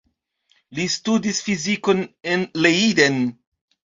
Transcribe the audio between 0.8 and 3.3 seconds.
studis fizikon en Leiden.